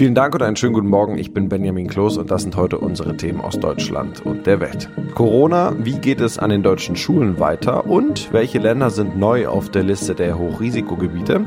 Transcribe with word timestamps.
Vielen 0.00 0.14
Dank 0.14 0.34
und 0.34 0.40
einen 0.40 0.56
schönen 0.56 0.72
guten 0.72 0.88
Morgen. 0.88 1.18
Ich 1.18 1.34
bin 1.34 1.50
Benjamin 1.50 1.86
Kloß 1.86 2.16
und 2.16 2.30
das 2.30 2.40
sind 2.40 2.56
heute 2.56 2.78
unsere 2.78 3.18
Themen 3.18 3.42
aus 3.42 3.60
Deutschland 3.60 4.24
und 4.24 4.46
der 4.46 4.58
Welt. 4.58 4.88
Corona, 5.14 5.74
wie 5.76 5.98
geht 5.98 6.22
es 6.22 6.38
an 6.38 6.48
den 6.48 6.62
deutschen 6.62 6.96
Schulen 6.96 7.38
weiter 7.38 7.84
und 7.84 8.32
welche 8.32 8.60
Länder 8.60 8.88
sind 8.88 9.18
neu 9.18 9.46
auf 9.48 9.68
der 9.68 9.82
Liste 9.82 10.14
der 10.14 10.38
Hochrisikogebiete? 10.38 11.44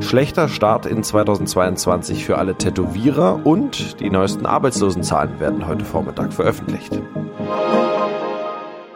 Schlechter 0.00 0.48
Start 0.48 0.84
in 0.84 1.04
2022 1.04 2.24
für 2.24 2.38
alle 2.38 2.56
Tätowierer 2.56 3.46
und 3.46 4.00
die 4.00 4.10
neuesten 4.10 4.46
Arbeitslosenzahlen 4.46 5.38
werden 5.38 5.68
heute 5.68 5.84
Vormittag 5.84 6.32
veröffentlicht. 6.32 7.00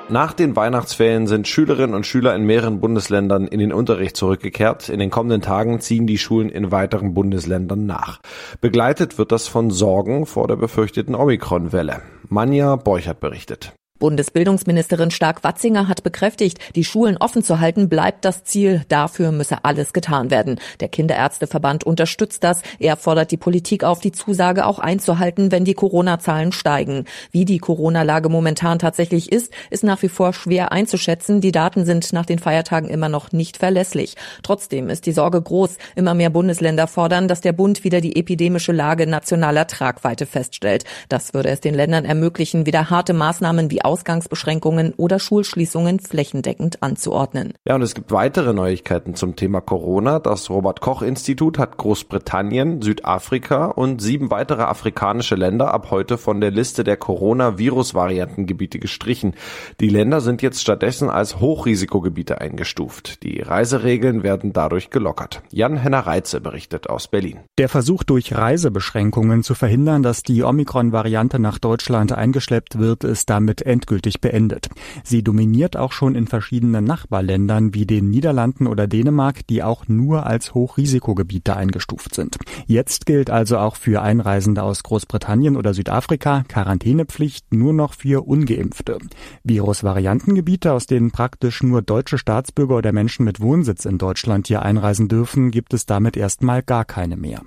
Nach 0.08 0.32
den 0.32 0.54
Weihnachtsferien 0.54 1.26
sind 1.26 1.48
Schülerinnen 1.48 1.96
und 1.96 2.06
Schüler 2.06 2.36
in 2.36 2.44
mehreren 2.44 2.80
Bundesländern 2.80 3.48
in 3.48 3.58
den 3.58 3.72
Unterricht 3.72 4.16
zurückgekehrt. 4.16 4.88
In 4.88 5.00
den 5.00 5.10
kommenden 5.10 5.42
Tagen 5.42 5.80
ziehen 5.80 6.06
die 6.06 6.16
Schulen 6.16 6.48
in 6.48 6.70
weiteren 6.70 7.12
Bundesländern 7.12 7.86
nach. 7.86 8.20
Begleitet 8.60 9.18
wird 9.18 9.32
das 9.32 9.48
von 9.48 9.72
Sorgen 9.72 10.24
vor 10.24 10.46
der 10.46 10.56
befürchteten 10.56 11.16
Omikron-Welle. 11.16 12.02
Manja 12.28 12.76
Borchert 12.76 13.18
berichtet. 13.18 13.72
Bundesbildungsministerin 13.98 15.10
Stark-Watzinger 15.10 15.88
hat 15.88 16.02
bekräftigt, 16.02 16.58
die 16.74 16.84
Schulen 16.84 17.16
offen 17.16 17.42
zu 17.42 17.60
halten 17.60 17.88
bleibt 17.88 18.24
das 18.24 18.44
Ziel. 18.44 18.82
Dafür 18.88 19.32
müsse 19.32 19.64
alles 19.64 19.92
getan 19.92 20.30
werden. 20.30 20.60
Der 20.80 20.88
Kinderärzteverband 20.88 21.84
unterstützt 21.84 22.44
das. 22.44 22.62
Er 22.78 22.96
fordert 22.96 23.30
die 23.30 23.36
Politik 23.36 23.84
auf, 23.84 24.00
die 24.00 24.12
Zusage 24.12 24.66
auch 24.66 24.78
einzuhalten, 24.78 25.50
wenn 25.50 25.64
die 25.64 25.74
Corona-Zahlen 25.74 26.52
steigen. 26.52 27.04
Wie 27.30 27.44
die 27.44 27.58
Corona-Lage 27.58 28.28
momentan 28.28 28.78
tatsächlich 28.78 29.32
ist, 29.32 29.52
ist 29.70 29.84
nach 29.84 30.02
wie 30.02 30.08
vor 30.08 30.32
schwer 30.32 30.72
einzuschätzen. 30.72 31.40
Die 31.40 31.52
Daten 31.52 31.84
sind 31.84 32.12
nach 32.12 32.26
den 32.26 32.38
Feiertagen 32.38 32.88
immer 32.88 33.08
noch 33.08 33.32
nicht 33.32 33.56
verlässlich. 33.56 34.16
Trotzdem 34.42 34.90
ist 34.90 35.06
die 35.06 35.12
Sorge 35.12 35.40
groß. 35.40 35.76
Immer 35.94 36.14
mehr 36.14 36.30
Bundesländer 36.30 36.86
fordern, 36.86 37.28
dass 37.28 37.40
der 37.40 37.52
Bund 37.52 37.84
wieder 37.84 38.00
die 38.00 38.16
epidemische 38.16 38.72
Lage 38.72 39.06
nationaler 39.06 39.66
Tragweite 39.66 40.26
feststellt. 40.26 40.84
Das 41.08 41.32
würde 41.34 41.48
es 41.48 41.60
den 41.60 41.74
Ländern 41.74 42.04
ermöglichen, 42.04 42.66
wieder 42.66 42.90
harte 42.90 43.12
Maßnahmen 43.12 43.70
wie 43.70 43.82
Ausgangsbeschränkungen 43.86 44.92
oder 44.96 45.18
Schulschließungen 45.18 46.00
flächendeckend 46.00 46.82
anzuordnen. 46.82 47.54
Ja, 47.66 47.76
und 47.76 47.82
es 47.82 47.94
gibt 47.94 48.10
weitere 48.10 48.52
Neuigkeiten 48.52 49.14
zum 49.14 49.36
Thema 49.36 49.60
Corona. 49.60 50.18
Das 50.18 50.50
Robert 50.50 50.80
Koch 50.80 51.02
Institut 51.02 51.58
hat 51.58 51.76
Großbritannien, 51.76 52.82
Südafrika 52.82 53.66
und 53.66 54.02
sieben 54.02 54.30
weitere 54.30 54.62
afrikanische 54.62 55.36
Länder 55.36 55.72
ab 55.72 55.90
heute 55.90 56.18
von 56.18 56.40
der 56.40 56.50
Liste 56.50 56.82
der 56.82 56.96
Corona-Virus-Variantengebiete 56.96 58.80
gestrichen. 58.80 59.34
Die 59.80 59.88
Länder 59.88 60.20
sind 60.20 60.42
jetzt 60.42 60.60
stattdessen 60.60 61.08
als 61.08 61.38
Hochrisikogebiete 61.38 62.40
eingestuft. 62.40 63.22
Die 63.22 63.40
Reiseregeln 63.40 64.24
werden 64.24 64.52
dadurch 64.52 64.90
gelockert. 64.90 65.42
Jan-Henner 65.50 66.00
Reitze 66.00 66.40
berichtet 66.40 66.90
aus 66.90 67.06
Berlin. 67.06 67.38
Der 67.58 67.68
Versuch 67.68 68.02
durch 68.02 68.34
Reisebeschränkungen 68.34 69.44
zu 69.44 69.54
verhindern, 69.54 70.02
dass 70.02 70.22
die 70.22 70.42
Omikron-Variante 70.42 71.38
nach 71.38 71.58
Deutschland 71.58 72.12
eingeschleppt 72.12 72.78
wird, 72.78 73.04
ist 73.04 73.30
damit 73.30 73.62
endgültig 73.76 74.22
beendet. 74.22 74.68
Sie 75.04 75.22
dominiert 75.22 75.76
auch 75.76 75.92
schon 75.92 76.14
in 76.14 76.26
verschiedenen 76.26 76.84
Nachbarländern 76.84 77.74
wie 77.74 77.84
den 77.84 78.08
Niederlanden 78.08 78.66
oder 78.66 78.86
Dänemark, 78.86 79.46
die 79.48 79.62
auch 79.62 79.86
nur 79.86 80.24
als 80.24 80.54
Hochrisikogebiete 80.54 81.54
eingestuft 81.54 82.14
sind. 82.14 82.38
Jetzt 82.66 83.04
gilt 83.04 83.28
also 83.28 83.58
auch 83.58 83.76
für 83.76 84.00
Einreisende 84.00 84.62
aus 84.62 84.82
Großbritannien 84.82 85.56
oder 85.56 85.74
Südafrika 85.74 86.44
Quarantänepflicht 86.48 87.52
nur 87.52 87.74
noch 87.74 87.92
für 87.92 88.26
ungeimpfte. 88.26 88.98
Virusvariantengebiete, 89.44 90.72
aus 90.72 90.86
denen 90.86 91.10
praktisch 91.10 91.62
nur 91.62 91.82
deutsche 91.82 92.16
Staatsbürger 92.16 92.76
oder 92.76 92.92
Menschen 92.92 93.24
mit 93.26 93.40
Wohnsitz 93.40 93.84
in 93.84 93.98
Deutschland 93.98 94.46
hier 94.46 94.62
einreisen 94.62 95.08
dürfen, 95.08 95.50
gibt 95.50 95.74
es 95.74 95.84
damit 95.84 96.16
erstmal 96.16 96.62
gar 96.62 96.86
keine 96.86 97.18
mehr. 97.18 97.42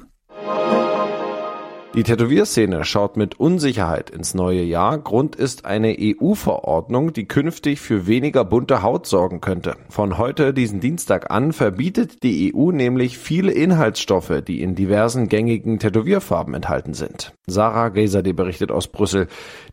Die 1.95 2.03
Tätowierszene 2.03 2.85
schaut 2.85 3.17
mit 3.17 3.39
Unsicherheit 3.39 4.11
ins 4.11 4.35
neue 4.35 4.61
Jahr. 4.61 4.99
Grund 4.99 5.35
ist 5.35 5.65
eine 5.65 5.97
EU-Verordnung, 5.99 7.13
die 7.13 7.25
künftig 7.25 7.81
für 7.81 8.05
weniger 8.05 8.45
bunte 8.45 8.83
Haut 8.83 9.07
sorgen 9.07 9.41
könnte. 9.41 9.75
Von 9.89 10.19
heute, 10.19 10.53
diesen 10.53 10.81
Dienstag 10.81 11.31
an, 11.31 11.51
verbietet 11.51 12.21
die 12.21 12.53
EU 12.53 12.71
nämlich 12.71 13.17
viele 13.17 13.51
Inhaltsstoffe, 13.51 14.43
die 14.47 14.61
in 14.61 14.75
diversen 14.75 15.29
gängigen 15.29 15.79
Tätowierfarben 15.79 16.53
enthalten 16.53 16.93
sind. 16.93 17.33
Sarah 17.47 17.89
Geiserde 17.89 18.35
berichtet 18.35 18.71
aus 18.71 18.87
Brüssel. 18.87 19.27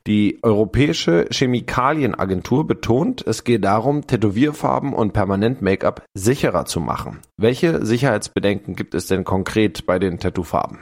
Die 0.07 0.39
Europäische 0.43 1.27
Chemikalienagentur 1.31 2.67
betont, 2.67 3.27
es 3.27 3.45
geht 3.45 3.63
darum, 3.63 4.07
Tätowierfarben 4.07 4.95
und 4.95 5.13
Permanent-Make-up 5.13 6.07
sicherer 6.15 6.65
zu 6.65 6.81
machen. 6.81 7.19
Welche 7.37 7.85
Sicherheitsbedenken 7.85 8.75
gibt 8.75 8.95
es 8.95 9.07
denn 9.07 9.25
konkret 9.25 9.85
bei 9.85 9.99
den 9.99 10.19
Tattoofarben? 10.19 10.79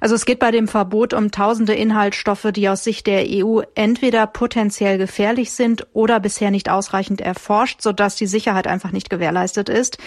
Also 0.00 0.16
es 0.16 0.24
geht 0.24 0.40
bei 0.40 0.50
dem 0.50 0.66
Verbot 0.72 1.12
um 1.12 1.30
tausende 1.30 1.74
Inhaltsstoffe, 1.74 2.48
die 2.50 2.66
aus 2.66 2.82
Sicht 2.82 3.06
der 3.06 3.26
EU 3.28 3.60
entweder 3.74 4.26
potenziell 4.26 4.96
gefährlich 4.96 5.52
sind 5.52 5.86
oder 5.92 6.18
bisher 6.18 6.50
nicht 6.50 6.70
ausreichend 6.70 7.20
erforscht, 7.20 7.82
sodass 7.82 8.16
die 8.16 8.26
Sicherheit 8.26 8.66
einfach 8.66 8.90
nicht 8.90 9.10
gewährleistet 9.10 9.68
ist. 9.68 9.98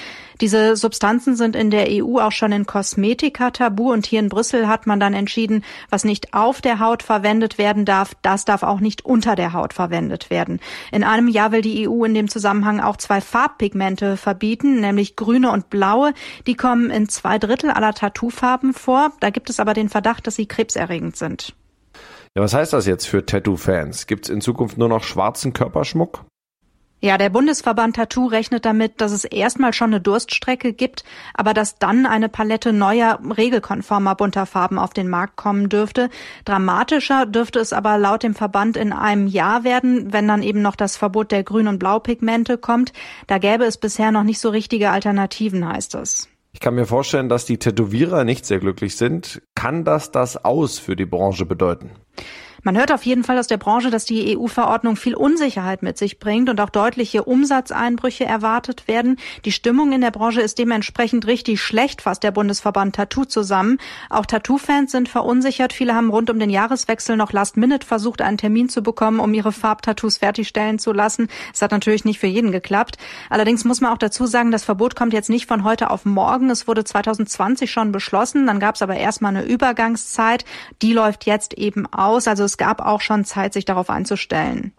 Diese 0.41 0.75
Substanzen 0.75 1.35
sind 1.35 1.55
in 1.55 1.69
der 1.69 1.87
EU 1.89 2.17
auch 2.19 2.31
schon 2.31 2.51
in 2.51 2.65
Kosmetika 2.65 3.51
tabu 3.51 3.93
und 3.93 4.07
hier 4.07 4.19
in 4.19 4.27
Brüssel 4.27 4.67
hat 4.67 4.87
man 4.87 4.99
dann 4.99 5.13
entschieden, 5.13 5.63
was 5.91 6.03
nicht 6.03 6.33
auf 6.33 6.61
der 6.61 6.79
Haut 6.79 7.03
verwendet 7.03 7.57
werden 7.59 7.85
darf, 7.85 8.13
das 8.23 8.43
darf 8.43 8.63
auch 8.63 8.79
nicht 8.79 9.05
unter 9.05 9.35
der 9.35 9.53
Haut 9.53 9.71
verwendet 9.71 10.31
werden. 10.31 10.59
In 10.91 11.03
einem 11.03 11.27
Jahr 11.27 11.51
will 11.51 11.61
die 11.61 11.87
EU 11.87 12.03
in 12.05 12.15
dem 12.15 12.27
Zusammenhang 12.27 12.79
auch 12.79 12.97
zwei 12.97 13.21
Farbpigmente 13.21 14.17
verbieten, 14.17 14.81
nämlich 14.81 15.15
grüne 15.15 15.51
und 15.51 15.69
blaue. 15.69 16.13
Die 16.47 16.55
kommen 16.55 16.89
in 16.89 17.07
zwei 17.07 17.37
Drittel 17.37 17.69
aller 17.69 17.93
Tattoofarben 17.93 18.73
vor. 18.73 19.11
Da 19.19 19.29
gibt 19.29 19.51
es 19.51 19.59
aber 19.59 19.75
den 19.75 19.89
Verdacht, 19.89 20.25
dass 20.25 20.35
sie 20.35 20.47
krebserregend 20.55 21.16
sind. 21.16 21.53
Ja, 22.35 22.43
was 22.43 22.53
heißt 22.53 22.73
das 22.73 22.85
jetzt 22.85 23.07
für 23.07 23.25
Tattoo-Fans? 23.25 24.07
Gibt 24.07 24.25
es 24.25 24.29
in 24.29 24.41
Zukunft 24.41 24.77
nur 24.77 24.89
noch 24.89 25.03
schwarzen 25.03 25.53
Körperschmuck? 25.53 26.25
Ja, 27.01 27.17
der 27.17 27.29
Bundesverband 27.29 27.97
Tattoo 27.97 28.25
rechnet 28.25 28.66
damit, 28.66 28.99
dass 28.99 29.11
es 29.11 29.25
erstmal 29.25 29.73
schon 29.73 29.91
eine 29.91 30.01
Durststrecke 30.01 30.73
gibt, 30.73 31.03
aber 31.33 31.53
dass 31.53 31.77
dann 31.77 32.05
eine 32.05 32.29
Palette 32.29 32.73
neuer, 32.73 33.19
regelkonformer 33.38 34.16
bunter 34.16 34.45
Farben 34.45 34.79
auf 34.79 34.91
den 34.91 35.07
Markt 35.07 35.35
kommen 35.35 35.69
dürfte. 35.69 36.09
Dramatischer 36.45 37.25
dürfte 37.25 37.59
es 37.59 37.73
aber 37.73 37.97
laut 37.97 38.23
dem 38.23 38.33
Verband 38.33 38.75
in 38.75 38.91
einem 38.91 39.27
Jahr 39.27 39.63
werden, 39.63 40.13
wenn 40.13 40.27
dann 40.27 40.41
eben 40.41 40.61
noch 40.61 40.75
das 40.75 40.97
Verbot 40.97 41.31
der 41.31 41.43
Grün- 41.43 41.67
und 41.67 41.79
Blaupigmente 41.79 42.57
kommt. 42.57 42.91
Da 43.27 43.37
gäbe 43.37 43.66
es 43.66 43.77
bisher 43.77 44.11
noch 44.11 44.23
nicht 44.23 44.39
so 44.39 44.49
richtige 44.49 44.89
Alternativen, 44.89 45.67
heißt 45.67 45.95
es. 45.95 46.27
Ich 46.55 46.61
kann 46.61 46.75
mir 46.75 46.85
vorstellen, 46.85 47.27
dass 47.27 47.43
die 47.43 47.57
Tätowierer 47.57 48.23
nicht 48.23 48.45
sehr 48.45 48.59
glücklich 48.59 48.95
sind. 48.95 49.41
Kann 49.55 49.83
das 49.83 50.11
das 50.11 50.45
Aus 50.45 50.79
für 50.79 50.95
die 50.95 51.05
Branche 51.05 51.45
bedeuten? 51.45 51.91
Man 52.65 52.77
hört 52.77 52.91
auf 52.91 53.05
jeden 53.05 53.23
Fall 53.23 53.37
aus 53.37 53.45
der 53.45 53.57
Branche, 53.57 53.91
dass 53.91 54.05
die 54.05 54.35
EU-Verordnung 54.35 54.95
viel 54.95 55.13
Unsicherheit 55.13 55.83
mit 55.83 55.99
sich 55.99 56.17
bringt 56.17 56.49
und 56.49 56.59
auch 56.59 56.71
deutliche 56.71 57.23
Umsatzeinbrüche 57.23 58.25
erwartet 58.25 58.87
werden. 58.87 59.17
Die 59.45 59.51
Stimmung 59.51 59.91
in 59.91 60.01
der 60.01 60.09
Branche 60.09 60.41
ist 60.41 60.57
dementsprechend 60.57 61.27
richtig 61.27 61.61
schlecht, 61.61 62.01
fasst 62.01 62.23
der 62.23 62.31
Bundesverband 62.31 62.95
Tattoo 62.95 63.25
zusammen. 63.25 63.77
Auch 64.09 64.25
Tattoo-Fans 64.25 64.91
sind 64.91 65.09
verunsichert. 65.09 65.73
Viele 65.73 65.93
haben 65.93 66.09
rund 66.09 66.31
um 66.31 66.39
den 66.39 66.49
Jahreswechsel 66.49 67.17
noch 67.17 67.31
Last 67.33 67.55
Minute 67.55 67.85
versucht, 67.85 68.23
einen 68.23 68.39
Termin 68.39 68.67
zu 68.67 68.81
bekommen, 68.81 69.19
um 69.19 69.31
ihre 69.35 69.51
Farbtattoos 69.51 70.17
fertigstellen 70.17 70.79
zu 70.79 70.91
lassen. 70.91 71.27
Es 71.53 71.61
hat 71.61 71.69
natürlich 71.69 72.03
nicht 72.03 72.17
für 72.17 72.25
jeden 72.25 72.51
geklappt. 72.51 72.97
Allerdings 73.29 73.63
muss 73.63 73.79
man 73.79 73.93
auch 73.93 73.99
dazu 73.99 74.25
sagen, 74.25 74.49
das 74.49 74.63
Verbot 74.63 74.95
kommt 74.95 75.13
jetzt 75.13 75.29
nicht 75.29 75.45
von 75.45 75.65
heute 75.65 75.91
auf 75.91 76.03
morgen. 76.03 76.49
Es 76.49 76.67
wurde 76.67 76.83
2020 76.83 77.69
schon 77.69 77.91
beschlossen. 77.91 78.47
Dann 78.47 78.59
gab 78.59 78.73
es 78.73 78.81
aber 78.81 78.97
erstmal 78.97 79.37
eine 79.37 79.45
Übergangszeit. 79.45 80.45
Die 80.81 80.93
läuft 80.93 81.27
jetzt 81.27 81.53
eben 81.53 81.85
aus. 81.93 82.27
Also 82.27 82.43
es 82.43 82.54
gab 82.57 82.81
auch 82.81 83.01
schon 83.01 83.25
Zeit, 83.25 83.53
sich 83.53 83.66
darauf 83.66 83.89
einzustellen. 83.89 84.73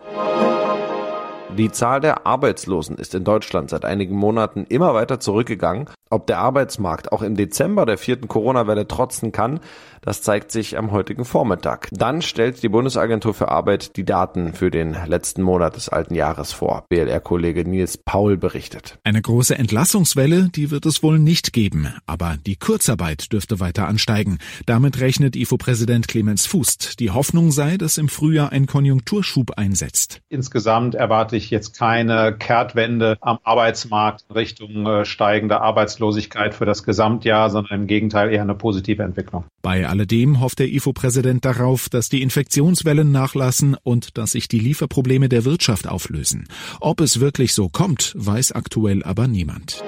Die 1.54 1.70
Zahl 1.70 2.00
der 2.00 2.26
Arbeitslosen 2.26 2.96
ist 2.96 3.14
in 3.14 3.24
Deutschland 3.24 3.70
seit 3.70 3.84
einigen 3.84 4.16
Monaten 4.16 4.66
immer 4.68 4.94
weiter 4.94 5.20
zurückgegangen. 5.20 5.88
Ob 6.10 6.26
der 6.26 6.38
Arbeitsmarkt 6.38 7.12
auch 7.12 7.22
im 7.22 7.34
Dezember 7.34 7.86
der 7.86 7.98
vierten 7.98 8.28
Corona-Welle 8.28 8.86
trotzen 8.86 9.32
kann, 9.32 9.60
das 10.02 10.22
zeigt 10.22 10.52
sich 10.52 10.78
am 10.78 10.92
heutigen 10.92 11.24
Vormittag. 11.24 11.88
Dann 11.90 12.22
stellt 12.22 12.62
die 12.62 12.68
Bundesagentur 12.68 13.34
für 13.34 13.48
Arbeit 13.48 13.96
die 13.96 14.04
Daten 14.04 14.52
für 14.52 14.70
den 14.70 14.96
letzten 15.06 15.42
Monat 15.42 15.74
des 15.74 15.88
alten 15.88 16.14
Jahres 16.14 16.52
vor. 16.52 16.84
BLR-Kollege 16.88 17.68
Nils 17.68 17.96
Paul 17.96 18.36
berichtet. 18.36 18.98
Eine 19.02 19.20
große 19.20 19.58
Entlassungswelle, 19.58 20.48
die 20.54 20.70
wird 20.70 20.86
es 20.86 21.02
wohl 21.02 21.18
nicht 21.18 21.52
geben. 21.52 21.92
Aber 22.06 22.36
die 22.44 22.56
Kurzarbeit 22.56 23.32
dürfte 23.32 23.58
weiter 23.58 23.88
ansteigen. 23.88 24.38
Damit 24.66 25.00
rechnet 25.00 25.34
IFO-Präsident 25.34 26.06
Clemens 26.06 26.46
Fußt. 26.46 27.00
Die 27.00 27.10
Hoffnung 27.10 27.50
sei, 27.50 27.76
dass 27.76 27.98
im 27.98 28.08
Frühjahr 28.08 28.52
ein 28.52 28.66
Konjunkturschub 28.66 29.58
einsetzt. 29.58 30.20
Insgesamt 30.28 30.94
erwarte 30.94 31.35
ich 31.36 31.50
jetzt 31.50 31.78
keine 31.78 32.34
Kehrtwende 32.36 33.16
am 33.20 33.38
Arbeitsmarkt 33.44 34.24
in 34.28 34.34
Richtung 34.34 34.86
äh, 34.86 35.04
steigender 35.04 35.60
Arbeitslosigkeit 35.60 36.54
für 36.54 36.64
das 36.64 36.82
Gesamtjahr, 36.82 37.50
sondern 37.50 37.82
im 37.82 37.86
Gegenteil 37.86 38.32
eher 38.32 38.42
eine 38.42 38.54
positive 38.54 39.02
Entwicklung. 39.02 39.44
Bei 39.62 39.86
alledem 39.86 40.40
hofft 40.40 40.58
der 40.58 40.68
IFO-Präsident 40.68 41.44
darauf, 41.44 41.88
dass 41.88 42.08
die 42.08 42.22
Infektionswellen 42.22 43.10
nachlassen 43.12 43.76
und 43.82 44.16
dass 44.18 44.32
sich 44.32 44.48
die 44.48 44.60
Lieferprobleme 44.60 45.28
der 45.28 45.44
Wirtschaft 45.44 45.88
auflösen. 45.88 46.48
Ob 46.80 47.00
es 47.00 47.20
wirklich 47.20 47.52
so 47.54 47.68
kommt, 47.68 48.12
weiß 48.16 48.52
aktuell 48.52 49.02
aber 49.02 49.28
niemand. 49.28 49.82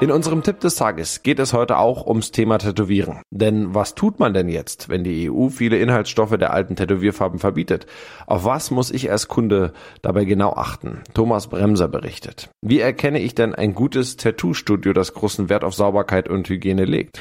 In 0.00 0.12
unserem 0.12 0.44
Tipp 0.44 0.60
des 0.60 0.76
Tages 0.76 1.24
geht 1.24 1.40
es 1.40 1.52
heute 1.52 1.76
auch 1.76 2.06
ums 2.06 2.30
Thema 2.30 2.58
Tätowieren. 2.58 3.20
Denn 3.30 3.74
was 3.74 3.96
tut 3.96 4.20
man 4.20 4.32
denn 4.32 4.48
jetzt, 4.48 4.88
wenn 4.88 5.02
die 5.02 5.28
EU 5.28 5.48
viele 5.48 5.76
Inhaltsstoffe 5.78 6.36
der 6.38 6.52
alten 6.52 6.76
Tätowierfarben 6.76 7.40
verbietet? 7.40 7.86
Auf 8.28 8.44
was 8.44 8.70
muss 8.70 8.92
ich 8.92 9.10
als 9.10 9.26
Kunde 9.26 9.72
dabei 10.00 10.24
genau 10.24 10.52
achten? 10.52 11.00
Thomas 11.14 11.48
Bremser 11.48 11.88
berichtet. 11.88 12.48
Wie 12.62 12.78
erkenne 12.78 13.18
ich 13.18 13.34
denn 13.34 13.56
ein 13.56 13.74
gutes 13.74 14.16
Tattoo-Studio, 14.16 14.92
das 14.92 15.14
großen 15.14 15.48
Wert 15.48 15.64
auf 15.64 15.74
Sauberkeit 15.74 16.28
und 16.28 16.48
Hygiene 16.48 16.84
legt? 16.84 17.18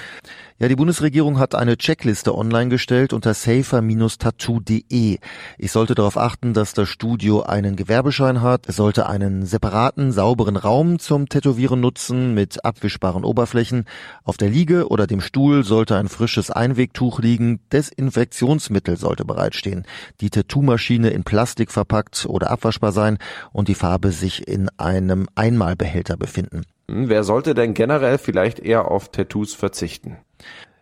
Ja, 0.60 0.68
die 0.68 0.76
Bundesregierung 0.76 1.38
hat 1.38 1.54
eine 1.54 1.78
Checkliste 1.78 2.36
online 2.36 2.70
gestellt 2.70 3.14
unter 3.14 3.36
safer-tattoo.de. 3.36 5.20
Ich 5.60 5.72
sollte 5.72 5.94
darauf 5.94 6.18
achten, 6.18 6.56
dass 6.56 6.74
das 6.74 6.90
Studio 6.90 7.44
einen 7.44 7.76
Gewerbeschein 7.76 8.42
hat. 8.42 8.68
Es 8.68 8.76
sollte 8.76 9.08
einen 9.08 9.46
separaten, 9.46 10.12
sauberen 10.12 10.56
Raum 10.56 10.98
zum 10.98 11.30
Tätowieren 11.30 11.80
nutzen 11.80 12.34
mit 12.34 12.66
abwischbaren 12.66 13.24
Oberflächen. 13.24 13.86
Auf 14.24 14.38
der 14.38 14.50
Liege 14.50 14.88
oder 14.88 15.06
dem 15.06 15.22
Stuhl 15.22 15.64
sollte 15.64 15.96
ein 15.96 16.08
frisches 16.08 16.50
Einwegtuch 16.50 17.20
liegen. 17.20 17.60
Desinfektionsmittel 17.72 18.98
sollte 18.98 19.26
bereitstehen. 19.26 19.86
Die 20.22 20.32
Tattoo-Maschine 20.32 21.12
in 21.12 21.24
Plastik 21.24 21.72
verpackt 21.72 22.26
oder 22.28 22.50
abwaschbar 22.50 22.94
sein 22.94 23.20
und 23.54 23.68
die 23.68 23.76
Farbe 23.76 24.12
sich 24.12 24.48
in 24.48 24.70
einem 24.80 25.28
Einmalbehälter 25.36 26.18
befinden. 26.18 26.64
Wer 26.90 27.24
sollte 27.24 27.54
denn 27.54 27.74
generell 27.74 28.18
vielleicht 28.18 28.60
eher 28.60 28.90
auf 28.90 29.12
Tattoos 29.12 29.54
verzichten? 29.54 30.18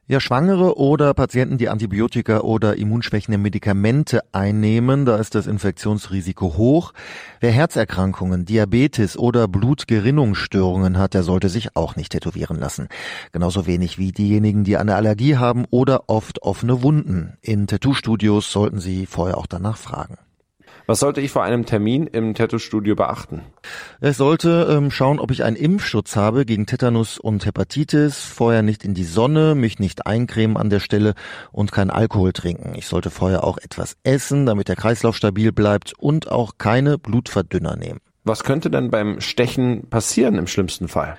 Ja, 0.07 0.19
Schwangere 0.19 0.77
oder 0.77 1.15
Patienten, 1.15 1.57
die 1.57 1.67
Antibiotika 1.67 2.41
oder 2.41 2.77
immunschwächende 2.77 3.39
Medikamente 3.39 4.21
einnehmen, 4.33 5.07
da 5.07 5.15
ist 5.17 5.33
das 5.33 5.47
Infektionsrisiko 5.47 6.57
hoch. 6.57 6.93
Wer 7.39 7.51
Herzerkrankungen, 7.51 8.45
Diabetes 8.45 9.17
oder 9.17 9.47
Blutgerinnungsstörungen 9.47 10.99
hat, 10.99 11.15
der 11.15 11.23
sollte 11.23 11.49
sich 11.49 11.75
auch 11.75 11.95
nicht 11.95 12.11
tätowieren 12.11 12.59
lassen. 12.59 12.87
Genauso 13.31 13.65
wenig 13.65 13.97
wie 13.97 14.11
diejenigen, 14.11 14.63
die 14.63 14.77
eine 14.77 14.93
Allergie 14.93 15.37
haben 15.37 15.65
oder 15.71 16.07
oft 16.07 16.43
offene 16.43 16.83
Wunden. 16.83 17.39
In 17.41 17.65
Tattoo-Studios 17.65 18.51
sollten 18.51 18.79
Sie 18.79 19.07
vorher 19.07 19.39
auch 19.39 19.47
danach 19.47 19.77
fragen. 19.77 20.19
Was 20.87 20.99
sollte 20.99 21.19
ich 21.19 21.31
vor 21.31 21.43
einem 21.43 21.65
Termin 21.65 22.05
im 22.05 22.35
Tattoo-Studio 22.35 22.95
beachten? 22.95 23.41
Ich 24.01 24.17
sollte 24.17 24.67
ähm, 24.69 24.91
schauen, 24.91 25.19
ob 25.19 25.31
ich 25.31 25.43
einen 25.43 25.55
Impfschutz 25.55 26.15
habe 26.15 26.45
gegen 26.45 26.67
Tetanus 26.67 27.17
und 27.17 27.43
Hepatitis, 27.45 28.23
vorher 28.23 28.61
nicht 28.61 28.85
in 28.85 28.93
die 28.93 29.03
Sonne, 29.03 29.55
mich 29.55 29.79
nicht 29.79 30.05
eincremen 30.05 30.57
an 30.57 30.69
der 30.69 30.79
Stelle 30.79 31.15
und 31.51 31.71
kein 31.71 31.89
Alkohol 31.89 32.33
trinken. 32.33 32.73
Ich 32.75 32.85
sollte 32.85 33.09
vorher 33.09 33.43
auch 33.43 33.57
etwas 33.57 33.97
essen, 34.03 34.45
damit 34.45 34.67
der 34.67 34.75
Kreislauf 34.75 35.15
stabil 35.15 35.51
bleibt 35.51 35.93
und 35.97 36.31
auch 36.31 36.53
keine 36.59 36.99
Blutverdünner 36.99 37.75
nehmen. 37.75 37.99
Was 38.23 38.43
könnte 38.43 38.69
denn 38.69 38.91
beim 38.91 39.21
Stechen 39.21 39.89
passieren 39.89 40.35
im 40.35 40.45
schlimmsten 40.45 40.87
Fall? 40.87 41.17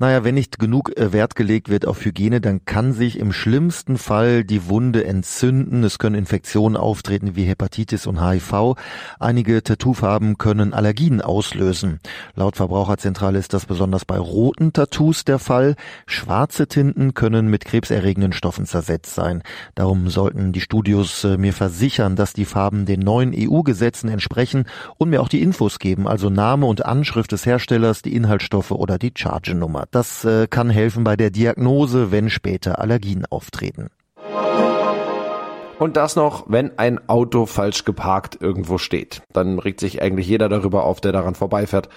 Naja, 0.00 0.24
wenn 0.24 0.34
nicht 0.34 0.58
genug 0.58 0.96
äh, 0.96 1.12
Wert 1.12 1.36
gelegt 1.36 1.68
wird 1.68 1.84
auf 1.84 2.02
Hygiene, 2.02 2.40
dann 2.40 2.64
kann 2.64 2.94
sich 2.94 3.18
im 3.18 3.34
schlimmsten 3.34 3.98
Fall 3.98 4.44
die 4.44 4.66
Wunde 4.66 5.04
entzünden. 5.04 5.84
Es 5.84 5.98
können 5.98 6.14
Infektionen 6.14 6.78
auftreten 6.78 7.36
wie 7.36 7.44
Hepatitis 7.44 8.06
und 8.06 8.18
HIV. 8.18 8.76
Einige 9.18 9.62
Tattoofarben 9.62 10.38
können 10.38 10.72
Allergien 10.72 11.20
auslösen. 11.20 12.00
Laut 12.34 12.56
Verbraucherzentrale 12.56 13.38
ist 13.38 13.52
das 13.52 13.66
besonders 13.66 14.06
bei 14.06 14.18
roten 14.18 14.72
Tattoos 14.72 15.26
der 15.26 15.38
Fall. 15.38 15.76
Schwarze 16.06 16.66
Tinten 16.66 17.12
können 17.12 17.48
mit 17.48 17.66
krebserregenden 17.66 18.32
Stoffen 18.32 18.64
zersetzt 18.64 19.14
sein. 19.14 19.42
Darum 19.74 20.08
sollten 20.08 20.52
die 20.52 20.62
Studios 20.62 21.24
äh, 21.24 21.36
mir 21.36 21.52
versichern, 21.52 22.16
dass 22.16 22.32
die 22.32 22.46
Farben 22.46 22.86
den 22.86 23.00
neuen 23.00 23.34
EU-Gesetzen 23.36 24.08
entsprechen 24.08 24.64
und 24.96 25.10
mir 25.10 25.20
auch 25.20 25.28
die 25.28 25.42
Infos 25.42 25.78
geben, 25.78 26.08
also 26.08 26.30
Name 26.30 26.64
und 26.64 26.86
Anschrift 26.86 27.32
des 27.32 27.44
Herstellers, 27.44 28.00
die 28.00 28.16
Inhaltsstoffe 28.16 28.70
oder 28.70 28.96
die 28.96 29.12
Chargenummer. 29.14 29.89
Das 29.90 30.24
äh, 30.24 30.46
kann 30.46 30.70
helfen 30.70 31.02
bei 31.02 31.16
der 31.16 31.30
Diagnose, 31.30 32.12
wenn 32.12 32.30
später 32.30 32.78
Allergien 32.78 33.26
auftreten. 33.26 33.88
Und 35.80 35.96
das 35.96 36.14
noch, 36.14 36.44
wenn 36.46 36.78
ein 36.78 37.08
Auto 37.08 37.46
falsch 37.46 37.84
geparkt 37.84 38.36
irgendwo 38.40 38.76
steht. 38.76 39.22
Dann 39.32 39.58
regt 39.58 39.80
sich 39.80 40.02
eigentlich 40.02 40.28
jeder 40.28 40.48
darüber 40.48 40.84
auf, 40.84 41.00
der 41.00 41.12
daran 41.12 41.34
vorbeifährt. 41.34 41.88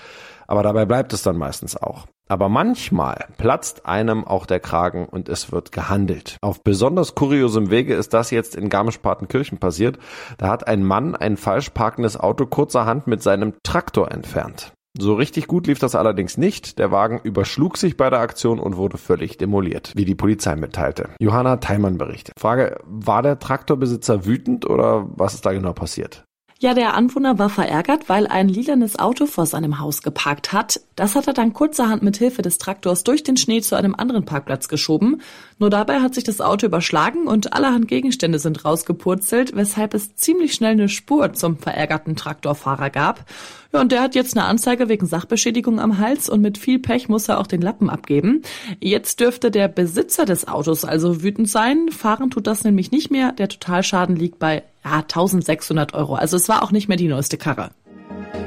Aber 0.47 0.63
dabei 0.63 0.85
bleibt 0.85 1.13
es 1.13 1.21
dann 1.21 1.37
meistens 1.37 1.75
auch. 1.75 2.07
Aber 2.29 2.47
manchmal 2.47 3.25
platzt 3.37 3.85
einem 3.85 4.25
auch 4.25 4.45
der 4.45 4.61
Kragen 4.61 5.05
und 5.05 5.27
es 5.29 5.51
wird 5.51 5.71
gehandelt. 5.71 6.37
Auf 6.41 6.63
besonders 6.63 7.13
kuriosem 7.13 7.69
Wege 7.69 7.93
ist 7.93 8.13
das 8.13 8.31
jetzt 8.31 8.55
in 8.55 8.69
Garmisch-Partenkirchen 8.69 9.57
passiert. 9.57 9.99
Da 10.37 10.47
hat 10.47 10.65
ein 10.67 10.83
Mann 10.83 11.15
ein 11.15 11.37
falsch 11.37 11.69
parkendes 11.71 12.17
Auto 12.17 12.45
kurzerhand 12.45 13.05
mit 13.07 13.21
seinem 13.21 13.53
Traktor 13.63 14.11
entfernt. 14.11 14.71
So 14.99 15.15
richtig 15.15 15.47
gut 15.47 15.65
lief 15.65 15.79
das 15.79 15.95
allerdings 15.95 16.37
nicht. 16.37 16.77
Der 16.77 16.91
Wagen 16.91 17.19
überschlug 17.23 17.77
sich 17.77 17.97
bei 17.97 18.11
der 18.11 18.19
Aktion 18.19 18.59
und 18.59 18.77
wurde 18.77 18.99
völlig 18.99 19.37
demoliert, 19.37 19.91
wie 19.95 20.05
die 20.05 20.13
Polizei 20.13 20.55
mitteilte. 20.55 21.09
Johanna 21.19 21.57
Theimann 21.57 21.97
berichtet. 21.97 22.35
Frage, 22.39 22.79
war 22.85 23.23
der 23.23 23.39
Traktorbesitzer 23.39 24.25
wütend 24.25 24.69
oder 24.69 25.07
was 25.15 25.33
ist 25.33 25.45
da 25.47 25.53
genau 25.53 25.73
passiert? 25.73 26.25
Ja, 26.63 26.73
der 26.73 26.93
Anwohner 26.93 27.39
war 27.39 27.49
verärgert, 27.49 28.07
weil 28.07 28.25
ein 28.25 28.47
lilanes 28.47 28.97
Auto 28.97 29.25
vor 29.25 29.45
seinem 29.45 29.81
Haus 29.81 30.01
geparkt 30.01 30.53
hat. 30.53 30.79
Das 30.95 31.13
hat 31.13 31.27
er 31.27 31.33
dann 31.33 31.51
kurzerhand 31.51 32.03
mit 32.03 32.15
Hilfe 32.15 32.41
des 32.41 32.57
Traktors 32.57 33.03
durch 33.03 33.21
den 33.21 33.35
Schnee 33.35 33.59
zu 33.59 33.75
einem 33.75 33.93
anderen 33.93 34.23
Parkplatz 34.23 34.69
geschoben. 34.69 35.19
Nur 35.59 35.69
dabei 35.69 35.99
hat 35.99 36.15
sich 36.15 36.23
das 36.23 36.39
Auto 36.39 36.67
überschlagen 36.67 37.27
und 37.27 37.51
allerhand 37.51 37.89
Gegenstände 37.89 38.39
sind 38.39 38.63
rausgepurzelt, 38.63 39.53
weshalb 39.57 39.93
es 39.93 40.15
ziemlich 40.15 40.53
schnell 40.53 40.71
eine 40.71 40.87
Spur 40.87 41.33
zum 41.33 41.57
verärgerten 41.57 42.15
Traktorfahrer 42.15 42.89
gab. 42.91 43.25
Ja, 43.73 43.81
und 43.81 43.91
der 43.91 44.01
hat 44.01 44.15
jetzt 44.15 44.37
eine 44.37 44.45
Anzeige 44.45 44.87
wegen 44.87 45.05
Sachbeschädigung 45.05 45.81
am 45.81 45.97
Hals 45.97 46.29
und 46.29 46.39
mit 46.39 46.57
viel 46.57 46.79
Pech 46.79 47.09
muss 47.09 47.27
er 47.27 47.41
auch 47.41 47.47
den 47.47 47.61
Lappen 47.61 47.89
abgeben. 47.89 48.41
Jetzt 48.79 49.19
dürfte 49.19 49.51
der 49.51 49.67
Besitzer 49.67 50.23
des 50.23 50.47
Autos 50.47 50.85
also 50.85 51.23
wütend 51.23 51.49
sein. 51.49 51.89
Fahren 51.89 52.29
tut 52.29 52.47
das 52.47 52.63
nämlich 52.63 52.91
nicht 52.91 53.11
mehr. 53.11 53.33
Der 53.33 53.49
Totalschaden 53.49 54.15
liegt 54.15 54.39
bei 54.39 54.63
ja, 54.83 54.97
1600 54.99 55.93
Euro. 55.93 56.15
Also 56.15 56.37
es 56.37 56.49
war 56.49 56.63
auch 56.63 56.71
nicht 56.71 56.87
mehr 56.87 56.97
die 56.97 57.07
neueste 57.07 57.37
Karre. 57.37 57.71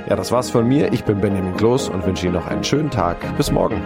Ja, 0.09 0.15
das 0.17 0.31
war's 0.31 0.51
von 0.51 0.67
mir. 0.67 0.93
Ich 0.93 1.05
bin 1.05 1.21
Benjamin 1.21 1.57
Kloß 1.57 1.89
und 1.89 2.07
wünsche 2.07 2.27
Ihnen 2.27 2.35
noch 2.35 2.47
einen 2.47 2.63
schönen 2.63 2.91
Tag. 2.91 3.37
Bis 3.37 3.51
morgen. 3.51 3.83